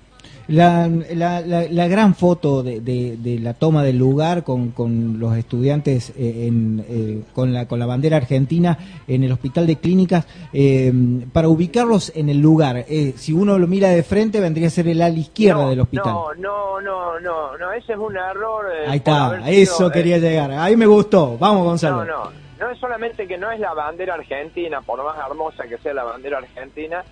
La, 0.48 0.88
la, 0.88 1.40
la, 1.40 1.88
gran 1.88 2.14
foto 2.14 2.62
de, 2.62 2.80
de, 2.80 3.38
la 3.40 3.54
toma 3.54 3.82
del 3.82 3.98
lugar 3.98 4.44
con, 4.44 4.70
con 4.70 5.18
los 5.18 5.36
estudiantes 5.36 6.10
eh, 6.10 6.46
en, 6.46 6.84
eh, 6.88 7.22
con, 7.34 7.52
la, 7.52 7.66
con 7.66 7.80
la 7.80 7.86
bandera 7.86 8.16
argentina 8.16 8.78
en 9.08 9.24
el 9.24 9.32
hospital 9.32 9.66
de 9.66 9.76
clínicas, 9.76 10.26
eh, 10.52 10.92
para 11.32 11.48
ubicarlos 11.48 12.12
en 12.14 12.28
el 12.28 12.38
lugar, 12.38 12.84
si 13.16 13.32
uno 13.32 13.58
lo 13.58 13.66
mira 13.66 13.88
de 13.88 14.04
frente 14.04 14.40
vendría 14.40 14.68
a 14.68 14.70
ser 14.70 14.86
el 14.86 15.02
ala 15.02 15.18
izquierda 15.18 15.68
del 15.68 15.80
hospital. 15.80 16.12
No, 16.12 16.34
no, 16.34 16.80
no, 16.80 17.18
no, 17.18 17.58
no, 17.58 17.72
ese 17.72 17.94
es 17.94 17.98
un 17.98 18.16
error. 18.16 18.66
Ahí 18.86 18.98
está, 18.98 19.50
eso 19.50 19.90
quería 19.90 20.18
llegar, 20.18 20.52
ahí 20.52 20.76
me 20.76 20.86
gustó, 20.86 21.36
vamos 21.38 21.64
Gonzalo. 21.64 22.04
No, 22.04 22.24
no, 22.24 22.30
no 22.60 22.70
es 22.70 22.78
solamente 22.78 23.26
que 23.26 23.36
no 23.36 23.50
es 23.50 23.58
la 23.58 23.74
bandera 23.74 24.14
argentina, 24.14 24.80
por 24.80 25.02
más 25.04 25.16
hermosa 25.18 25.64
que 25.64 25.78
sea 25.78 25.92
la 25.92 26.04
bandera 26.04 26.38
argentina, 26.38 27.04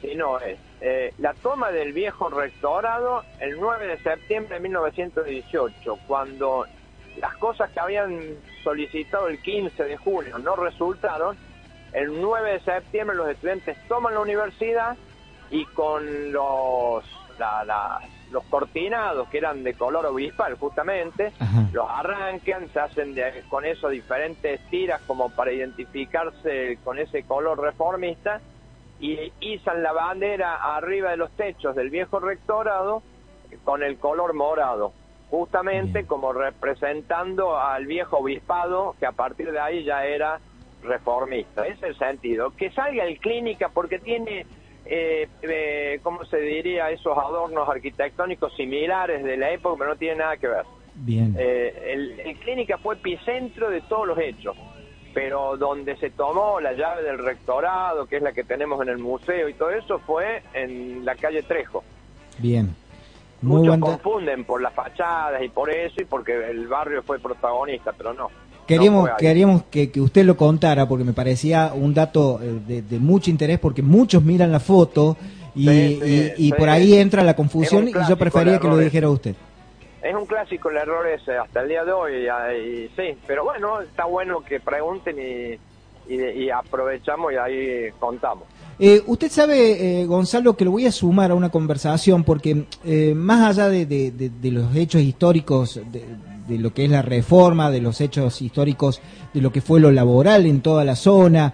sino 0.00 0.38
es 0.38 0.58
eh, 0.80 1.12
la 1.18 1.34
toma 1.34 1.70
del 1.70 1.92
viejo 1.92 2.30
rectorado 2.30 3.22
el 3.38 3.60
9 3.60 3.86
de 3.86 3.98
septiembre 3.98 4.54
de 4.54 4.60
1918, 4.60 5.98
cuando 6.06 6.66
las 7.18 7.36
cosas 7.36 7.70
que 7.70 7.80
habían 7.80 8.18
solicitado 8.64 9.28
el 9.28 9.40
15 9.42 9.84
de 9.84 9.96
junio 9.96 10.38
no 10.38 10.56
resultaron, 10.56 11.36
el 11.92 12.20
9 12.20 12.52
de 12.52 12.60
septiembre 12.60 13.16
los 13.16 13.28
estudiantes 13.28 13.76
toman 13.88 14.14
la 14.14 14.20
universidad 14.20 14.96
y 15.50 15.64
con 15.66 16.32
los, 16.32 17.04
los 18.30 18.44
cortinados 18.44 19.28
que 19.28 19.38
eran 19.38 19.64
de 19.64 19.74
color 19.74 20.06
obispal 20.06 20.54
justamente, 20.54 21.32
los 21.72 21.90
arrancan, 21.90 22.68
se 22.72 22.80
hacen 22.80 23.14
con 23.50 23.64
eso 23.66 23.88
diferentes 23.88 24.60
tiras 24.70 25.02
como 25.06 25.30
para 25.30 25.52
identificarse 25.52 26.78
con 26.84 26.98
ese 26.98 27.24
color 27.24 27.60
reformista 27.60 28.40
y 29.00 29.32
izan 29.40 29.82
la 29.82 29.92
bandera 29.92 30.76
arriba 30.76 31.10
de 31.10 31.16
los 31.16 31.30
techos 31.32 31.74
del 31.74 31.90
viejo 31.90 32.20
rectorado 32.20 33.02
con 33.64 33.82
el 33.82 33.98
color 33.98 34.34
morado, 34.34 34.92
justamente 35.30 36.06
como 36.06 36.32
representando 36.32 37.58
al 37.58 37.86
viejo 37.86 38.18
obispado 38.18 38.94
que 39.00 39.06
a 39.06 39.12
partir 39.12 39.50
de 39.50 39.58
ahí 39.58 39.84
ya 39.84 40.04
era 40.04 40.38
reformista. 40.82 41.66
Ese 41.66 41.76
es 41.76 41.82
el 41.82 41.98
sentido. 41.98 42.50
Que 42.50 42.70
salga 42.70 43.04
el 43.04 43.18
clínica 43.18 43.70
porque 43.70 43.98
tiene, 43.98 44.46
eh, 44.84 45.28
eh, 45.42 46.00
¿cómo 46.02 46.24
se 46.26 46.38
diría? 46.38 46.90
Esos 46.90 47.16
adornos 47.16 47.68
arquitectónicos 47.68 48.54
similares 48.54 49.24
de 49.24 49.36
la 49.36 49.50
época, 49.50 49.76
pero 49.78 49.90
no 49.90 49.96
tiene 49.96 50.16
nada 50.16 50.36
que 50.36 50.48
ver. 50.48 50.64
Bien. 50.94 51.34
Eh, 51.38 51.92
el, 51.92 52.20
el 52.20 52.38
clínica 52.38 52.76
fue 52.78 52.96
epicentro 52.96 53.70
de 53.70 53.80
todos 53.82 54.06
los 54.06 54.18
hechos 54.18 54.56
pero 55.12 55.56
donde 55.56 55.96
se 55.96 56.10
tomó 56.10 56.60
la 56.60 56.72
llave 56.72 57.02
del 57.02 57.18
rectorado, 57.18 58.06
que 58.06 58.16
es 58.16 58.22
la 58.22 58.32
que 58.32 58.44
tenemos 58.44 58.80
en 58.82 58.88
el 58.88 58.98
museo 58.98 59.48
y 59.48 59.54
todo 59.54 59.70
eso, 59.70 59.98
fue 60.00 60.42
en 60.54 61.04
la 61.04 61.14
calle 61.14 61.42
Trejo. 61.42 61.82
Bien. 62.38 62.74
Muchos 63.42 63.78
confunden 63.78 64.44
por 64.44 64.60
las 64.60 64.74
fachadas 64.74 65.42
y 65.42 65.48
por 65.48 65.70
eso 65.70 66.02
y 66.02 66.04
porque 66.04 66.50
el 66.50 66.68
barrio 66.68 67.02
fue 67.02 67.18
protagonista, 67.18 67.92
pero 67.96 68.12
no. 68.12 68.28
Queríamos, 68.66 69.10
queríamos 69.18 69.62
que, 69.64 69.90
usted 69.96 70.24
lo 70.24 70.36
contara 70.36 70.86
porque 70.86 71.04
me 71.04 71.12
parecía 71.12 71.72
un 71.74 71.92
dato 71.92 72.38
eh, 72.42 72.82
de, 72.88 72.98
mucho 72.98 73.30
interés 73.30 73.58
porque 73.58 73.82
muchos 73.82 74.22
miran 74.22 74.52
la 74.52 74.60
foto 74.60 75.16
y, 75.56 76.52
por 76.56 76.68
ahí 76.68 76.94
entra 76.94 77.24
la 77.24 77.34
confusión 77.34 77.88
y 77.88 77.92
yo 78.08 78.16
prefería 78.16 78.60
que 78.60 78.68
lo 78.68 78.76
dijera 78.76 79.08
usted 79.08 79.34
es 80.02 80.14
un 80.14 80.26
clásico 80.26 80.70
el 80.70 80.78
error 80.78 81.06
ese 81.06 81.36
hasta 81.36 81.60
el 81.60 81.68
día 81.68 81.84
de 81.84 81.92
hoy, 81.92 82.26
y, 82.56 82.88
sí, 82.96 83.16
pero 83.26 83.44
bueno, 83.44 83.80
está 83.80 84.04
bueno 84.04 84.40
que 84.40 84.60
pregunten 84.60 85.16
y, 85.18 85.58
y, 86.12 86.50
aprovechamos 86.50 87.32
y 87.32 87.36
ahí 87.36 87.90
contamos. 87.98 88.44
Eh, 88.78 89.02
usted 89.06 89.30
sabe, 89.30 90.00
eh, 90.00 90.06
Gonzalo, 90.06 90.56
que 90.56 90.64
lo 90.64 90.70
voy 90.70 90.86
a 90.86 90.92
sumar 90.92 91.30
a 91.30 91.34
una 91.34 91.50
conversación 91.50 92.24
porque 92.24 92.64
eh, 92.84 93.12
más 93.14 93.58
allá 93.58 93.68
de, 93.68 93.84
de, 93.84 94.50
los 94.50 94.74
hechos 94.74 95.02
históricos, 95.02 95.80
de, 95.92 96.58
lo 96.58 96.72
que 96.72 96.86
es 96.86 96.90
la 96.90 97.02
reforma, 97.02 97.70
de 97.70 97.80
los 97.80 98.00
hechos 98.00 98.40
históricos, 98.40 99.00
de 99.34 99.40
lo 99.40 99.52
que 99.52 99.60
fue 99.60 99.80
lo 99.80 99.92
laboral 99.92 100.46
en 100.46 100.62
toda 100.62 100.84
la 100.84 100.96
zona, 100.96 101.52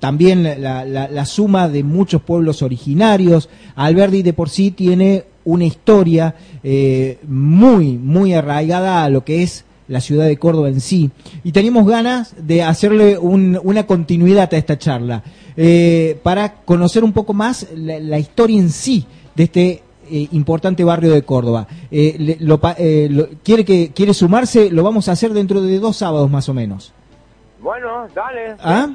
también 0.00 0.42
la, 0.42 0.84
la, 0.84 1.08
la, 1.08 1.24
suma 1.26 1.68
de 1.68 1.84
muchos 1.84 2.22
pueblos 2.22 2.62
originarios, 2.62 3.48
Alberdi 3.76 4.22
de 4.22 4.32
por 4.32 4.48
sí 4.48 4.72
tiene 4.72 5.26
una 5.44 5.64
historia 5.64 6.34
eh, 6.62 7.18
muy, 7.26 7.98
muy 7.98 8.34
arraigada 8.34 9.04
a 9.04 9.10
lo 9.10 9.24
que 9.24 9.42
es 9.42 9.64
la 9.88 10.00
ciudad 10.00 10.26
de 10.26 10.38
Córdoba 10.38 10.68
en 10.68 10.80
sí. 10.80 11.10
Y 11.42 11.52
teníamos 11.52 11.86
ganas 11.86 12.34
de 12.38 12.62
hacerle 12.62 13.18
una 13.18 13.86
continuidad 13.86 14.52
a 14.52 14.56
esta 14.56 14.78
charla, 14.78 15.22
eh, 15.56 16.18
para 16.22 16.54
conocer 16.64 17.04
un 17.04 17.12
poco 17.12 17.34
más 17.34 17.68
la, 17.74 18.18
historia 18.18 18.58
en 18.58 18.70
sí 18.70 19.06
de 19.34 19.44
este 19.44 19.82
eh, 20.10 20.28
importante 20.32 20.84
barrio 20.84 21.12
de 21.12 21.22
Córdoba. 21.22 21.66
quiere, 21.90 23.64
que, 23.64 23.92
¿Quiere 23.94 24.14
sumarse? 24.14 24.70
Lo 24.70 24.82
vamos 24.82 25.08
a 25.08 25.12
hacer 25.12 25.32
dentro 25.32 25.60
de 25.60 25.78
dos 25.78 25.96
sábados 25.96 26.30
más 26.30 26.48
o 26.48 26.54
menos. 26.54 26.92
Bueno, 27.60 28.06
dale. 28.14 28.56
¿Ah? 28.58 28.88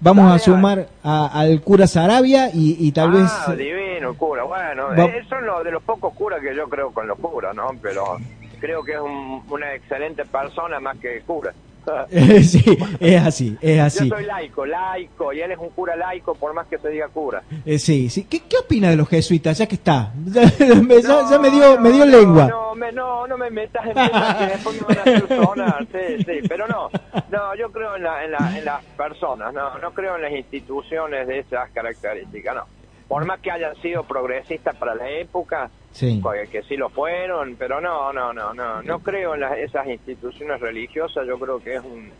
Vamos 0.00 0.32
a 0.32 0.38
sumar 0.38 0.86
al 1.02 1.60
cura 1.62 1.86
Sarabia 1.86 2.50
y, 2.52 2.90
tal 2.92 3.12
vez... 3.12 3.30
Ah, 3.46 3.54
divino 3.54 4.14
cura. 4.16 4.44
Bueno, 4.44 4.92
eso 4.92 5.36
es 5.36 5.64
de 5.64 5.70
los 5.70 5.82
pocos 5.82 6.14
curas 6.14 6.40
que 6.40 6.54
yo 6.54 6.68
creo 6.68 6.92
con 6.92 7.06
los 7.06 7.18
curas, 7.18 7.54
¿no? 7.54 7.70
Pero 7.80 8.18
creo 8.60 8.82
que 8.82 8.92
es 8.92 9.00
una 9.00 9.74
excelente 9.74 10.24
persona 10.24 10.80
más 10.80 10.98
que 10.98 11.20
cura. 11.22 11.52
sí, 12.42 12.78
es 13.00 13.22
así, 13.22 13.56
es 13.60 13.80
así. 13.80 14.08
Yo 14.08 14.16
soy 14.16 14.24
laico, 14.24 14.64
laico, 14.64 15.32
y 15.32 15.40
él 15.40 15.52
es 15.52 15.58
un 15.58 15.70
cura 15.70 15.96
laico, 15.96 16.34
por 16.34 16.54
más 16.54 16.66
que 16.66 16.78
se 16.78 16.88
diga 16.88 17.08
cura. 17.08 17.42
Eh, 17.64 17.78
sí, 17.78 18.08
sí. 18.08 18.24
¿Qué, 18.24 18.40
¿Qué, 18.40 18.56
opina 18.56 18.90
de 18.90 18.96
los 18.96 19.08
jesuitas, 19.08 19.58
ya 19.58 19.66
que 19.66 19.74
está? 19.76 20.12
Ya, 20.24 21.38
me 21.38 21.50
dio, 21.50 21.78
me 21.80 21.90
dio 21.90 22.04
lengua. 22.04 22.46
No, 22.46 22.74
me, 22.74 22.92
no, 22.92 23.26
no 23.26 23.36
me 23.36 23.50
metas 23.50 23.84
en 23.86 23.92
cosas 23.92 24.34
que 24.36 24.46
después 24.46 24.80
me 24.80 24.86
van 24.86 24.98
a 24.98 25.02
hacer 25.02 25.28
sonar, 25.28 25.86
sí, 25.92 26.24
sí, 26.24 26.48
pero 26.48 26.66
no, 26.66 26.90
no, 27.30 27.54
yo 27.56 27.70
creo 27.70 27.96
en, 27.96 28.02
la, 28.02 28.24
en, 28.24 28.32
la, 28.32 28.58
en 28.58 28.64
las 28.64 28.84
personas, 28.96 29.52
no, 29.52 29.78
no 29.78 29.92
creo 29.92 30.16
en 30.16 30.22
las 30.22 30.32
instituciones 30.32 31.26
de 31.26 31.40
esas 31.40 31.70
características, 31.70 32.54
no 32.54 32.83
por 33.08 33.24
más 33.24 33.40
que 33.40 33.50
hayan 33.50 33.74
sido 33.76 34.04
progresistas 34.04 34.76
para 34.76 34.94
la 34.94 35.08
época, 35.10 35.70
que 35.98 36.62
sí 36.68 36.76
lo 36.76 36.88
fueron, 36.88 37.56
pero 37.56 37.80
no, 37.80 38.12
no, 38.12 38.32
no, 38.32 38.54
no, 38.54 38.82
no 38.82 38.98
creo 39.00 39.34
en 39.34 39.44
esas 39.58 39.86
instituciones 39.86 40.60
religiosas, 40.60 41.26
yo 41.26 41.38
creo 41.38 41.60
que 41.60 41.74
es 41.74 41.84
un, 41.84 42.10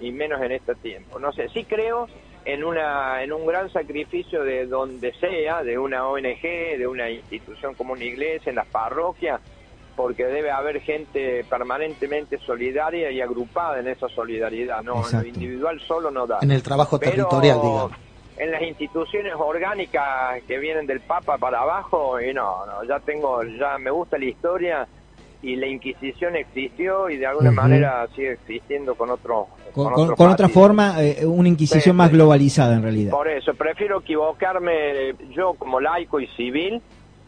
y 0.00 0.12
menos 0.12 0.40
en 0.42 0.52
este 0.52 0.74
tiempo, 0.76 1.18
no 1.18 1.32
sé, 1.32 1.48
sí 1.48 1.64
creo 1.64 2.06
en 2.44 2.62
una 2.62 3.24
en 3.24 3.32
un 3.32 3.44
gran 3.44 3.72
sacrificio 3.72 4.44
de 4.44 4.66
donde 4.66 5.12
sea, 5.14 5.64
de 5.64 5.78
una 5.78 6.06
ONG, 6.06 6.42
de 6.78 6.86
una 6.86 7.10
institución 7.10 7.74
como 7.74 7.94
una 7.94 8.04
iglesia, 8.04 8.50
en 8.50 8.56
las 8.56 8.68
parroquias, 8.68 9.40
porque 9.96 10.26
debe 10.26 10.52
haber 10.52 10.80
gente 10.80 11.44
permanentemente 11.50 12.38
solidaria 12.38 13.10
y 13.10 13.20
agrupada 13.20 13.80
en 13.80 13.88
esa 13.88 14.08
solidaridad, 14.08 14.82
no, 14.82 15.02
en 15.08 15.18
lo 15.18 15.26
individual 15.26 15.80
solo 15.80 16.10
no 16.10 16.26
da. 16.26 16.38
En 16.42 16.52
el 16.52 16.62
trabajo 16.62 17.00
territorial, 17.00 17.60
digamos 17.60 18.05
en 18.38 18.50
las 18.50 18.62
instituciones 18.62 19.32
orgánicas 19.36 20.42
que 20.46 20.58
vienen 20.58 20.86
del 20.86 21.00
Papa 21.00 21.38
para 21.38 21.60
abajo 21.60 22.20
y 22.20 22.34
no, 22.34 22.66
no, 22.66 22.84
ya 22.84 23.00
tengo, 23.00 23.42
ya 23.42 23.78
me 23.78 23.90
gusta 23.90 24.18
la 24.18 24.26
historia 24.26 24.88
y 25.42 25.56
la 25.56 25.66
Inquisición 25.66 26.36
existió 26.36 27.08
y 27.08 27.18
de 27.18 27.26
alguna 27.26 27.50
manera 27.50 28.06
sigue 28.14 28.32
existiendo 28.32 28.94
con 28.94 29.10
otro 29.10 29.48
con, 29.72 30.30
otra 30.30 30.48
forma 30.48 31.02
eh, 31.02 31.24
una 31.26 31.48
Inquisición 31.48 31.96
más 31.96 32.10
globalizada 32.10 32.74
en 32.74 32.82
realidad. 32.82 33.10
Por 33.12 33.28
eso 33.28 33.54
prefiero 33.54 34.00
equivocarme 34.00 35.14
yo 35.30 35.54
como 35.54 35.80
laico 35.80 36.20
y 36.20 36.26
civil 36.28 36.82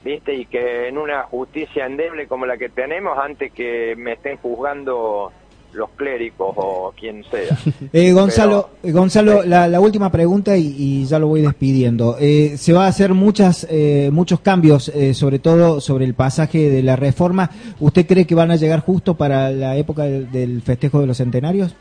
viste 0.04 0.34
y 0.34 0.46
que 0.46 0.88
en 0.88 0.98
una 0.98 1.24
justicia 1.24 1.86
endeble 1.86 2.26
como 2.28 2.46
la 2.46 2.56
que 2.56 2.68
tenemos 2.68 3.18
antes 3.18 3.52
que 3.52 3.94
me 3.96 4.12
estén 4.12 4.36
juzgando 4.38 5.32
los 5.72 5.90
clérigos 5.90 6.54
o 6.56 6.92
quien 6.98 7.24
sea. 7.24 7.56
Eh, 7.92 8.12
Gonzalo, 8.12 8.70
eh, 8.82 8.92
Gonzalo 8.92 9.42
la, 9.44 9.80
última 9.80 10.10
pregunta 10.10 10.56
y, 10.56 11.04
ya 11.06 11.18
lo 11.18 11.28
voy 11.28 11.42
despidiendo. 11.42 12.16
Eh, 12.20 12.56
se 12.56 12.72
va 12.72 12.84
a 12.84 12.88
hacer 12.88 13.14
muchas, 13.14 13.66
muchos 14.12 14.40
cambios, 14.40 14.92
sobre 15.14 15.38
todo 15.38 15.80
sobre 15.80 16.04
el 16.04 16.14
pasaje 16.14 16.70
de 16.70 16.82
la 16.82 16.96
reforma. 16.96 17.50
¿Usted 17.80 18.06
cree 18.06 18.26
que 18.26 18.34
van 18.34 18.50
a 18.50 18.56
llegar 18.56 18.80
justo 18.80 19.14
para 19.14 19.50
la 19.50 19.76
época 19.76 20.04
del, 20.04 20.62
festejo 20.62 21.00
de 21.00 21.06
los 21.06 21.16
centenarios? 21.16 21.74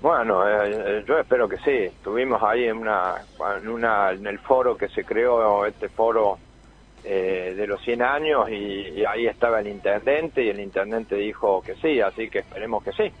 Bueno, 0.00 0.42
yo 1.06 1.18
espero 1.18 1.48
que 1.48 1.58
sí. 1.58 1.70
Estuvimos 1.70 2.42
ahí 2.42 2.64
en 2.64 2.78
una, 2.78 3.14
en 3.60 3.68
una, 3.68 4.10
en 4.12 4.26
el 4.26 4.38
foro 4.38 4.76
que 4.76 4.88
se 4.88 5.04
creó, 5.04 5.66
este 5.66 5.88
foro 5.88 6.38
eh, 7.04 7.54
de 7.56 7.66
los 7.66 7.80
100 7.82 8.02
años 8.02 8.50
y, 8.50 9.04
ahí 9.04 9.26
estaba 9.26 9.60
el 9.60 9.68
intendente 9.68 10.44
y 10.44 10.48
el 10.48 10.60
intendente 10.60 11.16
dijo 11.16 11.62
que 11.62 11.74
sí, 11.76 12.00
así 12.00 12.28
que 12.28 12.40
esperemos 12.40 12.84
que 12.84 12.92
sí. 12.92 13.12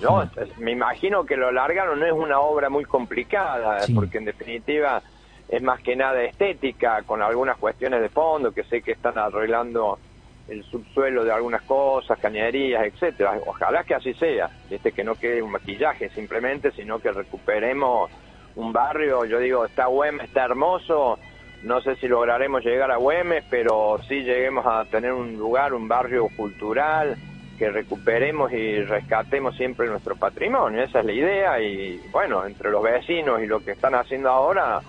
Yo 0.00 0.24
me 0.58 0.72
imagino 0.72 1.26
que 1.26 1.36
lo 1.36 1.52
largaron, 1.52 2.00
no 2.00 2.06
es 2.06 2.12
una 2.12 2.40
obra 2.40 2.70
muy 2.70 2.84
complicada, 2.84 3.84
porque 3.94 4.18
en 4.18 4.24
definitiva 4.24 5.02
es 5.48 5.62
más 5.62 5.82
que 5.82 5.94
nada 5.94 6.22
estética, 6.22 7.02
con 7.02 7.20
algunas 7.20 7.58
cuestiones 7.58 8.00
de 8.00 8.08
fondo 8.08 8.52
que 8.52 8.64
sé 8.64 8.80
que 8.80 8.92
están 8.92 9.18
arreglando 9.18 9.98
el 10.48 10.64
subsuelo 10.64 11.24
de 11.24 11.32
algunas 11.32 11.62
cosas, 11.62 12.18
cañerías, 12.18 12.84
etcétera. 12.84 13.38
Ojalá 13.46 13.84
que 13.84 13.94
así 13.94 14.14
sea, 14.14 14.50
este 14.70 14.92
que 14.92 15.04
no 15.04 15.14
quede 15.14 15.42
un 15.42 15.52
maquillaje 15.52 16.08
simplemente, 16.10 16.72
sino 16.72 16.98
que 16.98 17.12
recuperemos 17.12 18.10
un 18.56 18.72
barrio, 18.72 19.24
yo 19.24 19.38
digo, 19.38 19.64
está 19.64 19.86
Güemes, 19.86 20.28
está 20.28 20.44
hermoso, 20.44 21.18
no 21.62 21.80
sé 21.80 21.96
si 21.96 22.08
lograremos 22.08 22.64
llegar 22.64 22.90
a 22.90 22.96
Güemes, 22.96 23.44
pero 23.48 23.98
sí 24.08 24.22
lleguemos 24.22 24.66
a 24.66 24.84
tener 24.86 25.12
un 25.12 25.36
lugar, 25.36 25.74
un 25.74 25.88
barrio 25.88 26.28
cultural, 26.36 27.16
que 27.58 27.70
recuperemos 27.70 28.52
y 28.52 28.82
rescatemos 28.82 29.56
siempre 29.56 29.86
nuestro 29.86 30.16
patrimonio, 30.16 30.82
esa 30.82 31.00
es 31.00 31.06
la 31.06 31.12
idea 31.12 31.60
y 31.60 32.00
bueno, 32.10 32.44
entre 32.44 32.70
los 32.70 32.82
vecinos 32.82 33.40
y 33.40 33.46
lo 33.46 33.60
que 33.60 33.72
están 33.72 33.94
haciendo 33.94 34.30
ahora, 34.30 34.80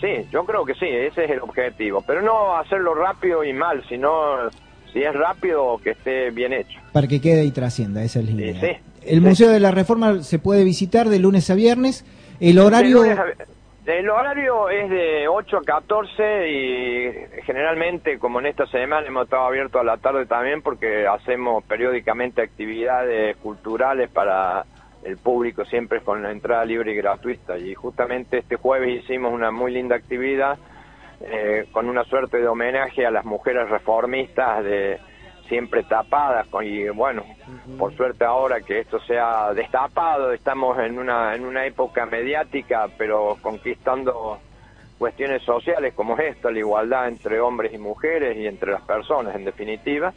sí, 0.00 0.26
yo 0.32 0.44
creo 0.44 0.64
que 0.64 0.74
sí, 0.74 0.86
ese 0.86 1.26
es 1.26 1.30
el 1.30 1.40
objetivo, 1.40 2.02
pero 2.04 2.20
no 2.20 2.56
hacerlo 2.56 2.94
rápido 2.94 3.44
y 3.44 3.52
mal, 3.52 3.84
sino 3.88 4.50
si 4.92 5.00
es 5.00 5.14
rápido 5.14 5.78
que 5.82 5.90
esté 5.90 6.30
bien 6.30 6.52
hecho. 6.52 6.80
Para 6.92 7.06
que 7.06 7.20
quede 7.20 7.44
y 7.44 7.52
trascienda, 7.52 8.02
esa 8.02 8.18
es 8.18 8.26
la 8.26 8.32
idea. 8.32 8.80
el 9.04 9.20
Museo 9.20 9.50
de 9.50 9.60
la 9.60 9.70
Reforma 9.70 10.22
se 10.22 10.40
puede 10.40 10.64
visitar 10.64 11.08
de 11.08 11.20
lunes 11.20 11.50
a 11.50 11.54
viernes, 11.54 12.04
el 12.40 12.58
horario... 12.58 13.04
El 13.84 14.08
horario 14.08 14.68
es 14.68 14.88
de 14.90 15.26
8 15.26 15.56
a 15.56 15.62
14 15.62 16.48
y 16.48 17.42
generalmente, 17.42 18.16
como 18.20 18.38
en 18.38 18.46
esta 18.46 18.64
semana, 18.66 19.04
hemos 19.04 19.24
estado 19.24 19.42
abiertos 19.42 19.80
a 19.80 19.84
la 19.84 19.96
tarde 19.96 20.24
también 20.26 20.62
porque 20.62 21.04
hacemos 21.08 21.64
periódicamente 21.64 22.42
actividades 22.42 23.36
culturales 23.38 24.08
para 24.08 24.64
el 25.02 25.16
público, 25.16 25.64
siempre 25.64 26.00
con 26.00 26.22
la 26.22 26.30
entrada 26.30 26.64
libre 26.64 26.92
y 26.92 26.96
gratuita. 26.96 27.58
Y 27.58 27.74
justamente 27.74 28.38
este 28.38 28.54
jueves 28.54 29.02
hicimos 29.02 29.32
una 29.32 29.50
muy 29.50 29.72
linda 29.72 29.96
actividad 29.96 30.58
eh, 31.20 31.66
con 31.72 31.88
una 31.88 32.04
suerte 32.04 32.38
de 32.38 32.46
homenaje 32.46 33.04
a 33.04 33.10
las 33.10 33.24
mujeres 33.24 33.68
reformistas 33.68 34.62
de 34.62 35.00
siempre 35.52 35.82
tapadas 35.82 36.46
y 36.62 36.88
bueno 36.88 37.26
por 37.78 37.94
suerte 37.94 38.24
ahora 38.24 38.62
que 38.62 38.78
esto 38.78 38.98
se 39.00 39.18
ha 39.18 39.52
destapado 39.52 40.32
estamos 40.32 40.78
en 40.78 40.98
una 40.98 41.34
en 41.34 41.44
una 41.44 41.66
época 41.66 42.06
mediática 42.06 42.88
pero 42.96 43.36
conquistando 43.42 44.38
cuestiones 44.96 45.42
sociales 45.42 45.92
como 45.92 46.16
esto 46.16 46.50
la 46.50 46.58
igualdad 46.58 47.06
entre 47.06 47.38
hombres 47.38 47.74
y 47.74 47.76
mujeres 47.76 48.34
y 48.38 48.46
entre 48.46 48.72
las 48.72 48.80
personas 48.80 49.34
en 49.34 49.44
definitiva 49.44 50.14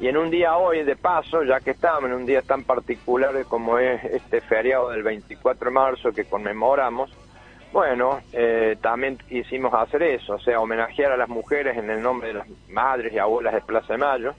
y 0.00 0.08
en 0.08 0.16
un 0.16 0.30
día 0.30 0.56
hoy 0.56 0.82
de 0.82 0.96
paso 0.96 1.42
ya 1.42 1.60
que 1.60 1.72
estamos 1.72 2.04
en 2.04 2.14
un 2.14 2.24
día 2.24 2.40
tan 2.40 2.64
particular 2.64 3.34
como 3.46 3.78
es 3.78 4.02
este 4.02 4.40
feriado 4.40 4.88
del 4.88 5.02
24 5.02 5.66
de 5.66 5.74
marzo 5.74 6.10
que 6.10 6.24
conmemoramos 6.24 7.10
bueno, 7.74 8.20
eh, 8.32 8.76
también 8.80 9.18
quisimos 9.28 9.74
hacer 9.74 10.04
eso, 10.04 10.34
o 10.34 10.38
sea, 10.38 10.60
homenajear 10.60 11.10
a 11.10 11.16
las 11.16 11.28
mujeres 11.28 11.76
en 11.76 11.90
el 11.90 12.00
nombre 12.00 12.28
de 12.28 12.34
las 12.34 12.46
madres 12.68 13.12
y 13.12 13.18
abuelas 13.18 13.52
de 13.52 13.62
Plaza 13.62 13.94
de 13.94 13.98
Mayo. 13.98 14.34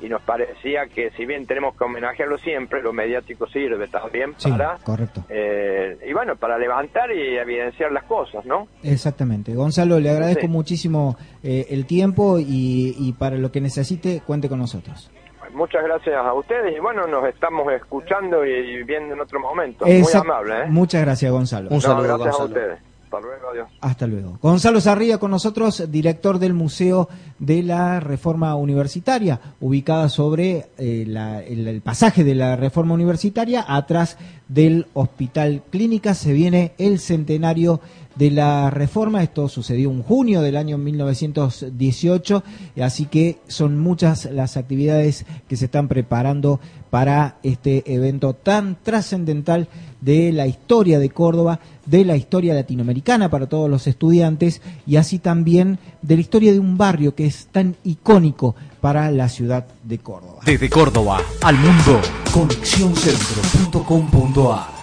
Y 0.00 0.08
nos 0.08 0.22
parecía 0.22 0.86
que 0.86 1.10
si 1.10 1.26
bien 1.26 1.46
tenemos 1.46 1.76
que 1.76 1.84
homenajearlo 1.84 2.38
siempre, 2.38 2.82
lo 2.82 2.92
mediático 2.92 3.46
sirve 3.46 3.88
también 3.88 4.34
para... 4.34 4.76
correcto. 4.78 5.24
Eh, 5.28 5.98
y 6.08 6.12
bueno, 6.12 6.36
para 6.36 6.58
levantar 6.58 7.10
y 7.12 7.36
evidenciar 7.36 7.92
las 7.92 8.04
cosas, 8.04 8.44
¿no? 8.44 8.68
Exactamente. 8.82 9.54
Gonzalo, 9.54 10.00
le 10.00 10.10
agradezco 10.10 10.48
muchísimo 10.48 11.16
eh, 11.42 11.66
el 11.70 11.86
tiempo 11.86 12.38
y, 12.38 12.94
y 12.98 13.12
para 13.12 13.36
lo 13.36 13.52
que 13.52 13.60
necesite, 13.60 14.22
cuente 14.26 14.48
con 14.48 14.58
nosotros 14.58 15.10
muchas 15.54 15.82
gracias 15.82 16.14
a 16.14 16.32
ustedes 16.32 16.76
y 16.76 16.80
bueno, 16.80 17.06
nos 17.06 17.24
estamos 17.26 17.72
escuchando 17.72 18.44
y 18.44 18.82
viendo 18.84 19.14
en 19.14 19.20
otro 19.20 19.40
momento. 19.40 19.84
Muy 19.84 20.02
amable. 20.14 20.62
¿eh? 20.62 20.66
Muchas 20.68 21.02
gracias, 21.02 21.30
Gonzalo. 21.30 21.70
Un 21.70 21.80
saludo, 21.80 22.18
gracias 22.18 22.40
a 22.40 22.44
ustedes. 22.44 22.89
Hasta 23.10 23.26
luego, 23.26 23.48
adiós. 23.50 23.68
Hasta 23.80 24.06
luego. 24.06 24.38
Gonzalo 24.40 24.80
Sarría 24.80 25.18
con 25.18 25.32
nosotros, 25.32 25.90
director 25.90 26.38
del 26.38 26.54
Museo 26.54 27.08
de 27.40 27.64
la 27.64 27.98
Reforma 27.98 28.54
Universitaria, 28.54 29.40
ubicada 29.58 30.08
sobre 30.08 30.68
eh, 30.78 31.44
el, 31.48 31.82
pasaje 31.82 32.22
de 32.22 32.36
la 32.36 32.54
Reforma 32.54 32.94
Universitaria, 32.94 33.64
atrás 33.66 34.16
del 34.46 34.86
Hospital 34.94 35.64
Clínica. 35.70 36.14
Se 36.14 36.32
viene 36.32 36.70
el 36.78 37.00
centenario 37.00 37.80
de 38.14 38.30
la 38.30 38.70
reforma. 38.70 39.24
Esto 39.24 39.48
sucedió 39.48 39.90
en 39.90 40.04
junio 40.04 40.40
del 40.40 40.56
año 40.56 40.78
1918, 40.78 42.44
así 42.80 43.06
que 43.06 43.38
son 43.48 43.76
muchas 43.76 44.26
las 44.26 44.56
actividades 44.56 45.26
que 45.48 45.56
se 45.56 45.64
están 45.64 45.88
preparando 45.88 46.60
para 46.90 47.36
este 47.42 47.94
evento 47.94 48.34
tan 48.34 48.76
trascendental 48.82 49.68
de 50.00 50.32
la 50.32 50.46
historia 50.46 50.98
de 50.98 51.10
Córdoba, 51.10 51.60
de 51.86 52.04
la 52.04 52.16
historia 52.16 52.54
latinoamericana 52.54 53.30
para 53.30 53.46
todos 53.46 53.70
los 53.70 53.86
estudiantes 53.86 54.60
y 54.86 54.96
así 54.96 55.18
también 55.18 55.78
de 56.02 56.16
la 56.16 56.20
historia 56.20 56.52
de 56.52 56.58
un 56.58 56.76
barrio 56.76 57.14
que 57.14 57.24
es 57.26 57.46
tan 57.52 57.76
icónico 57.84 58.56
para 58.80 59.10
la 59.10 59.28
ciudad 59.28 59.66
de 59.84 59.98
Córdoba. 59.98 60.40
Desde 60.44 60.68
Córdoba 60.68 61.22
al 61.42 61.56
mundo, 61.56 62.00
conexióncentro.com.ar 62.32 64.79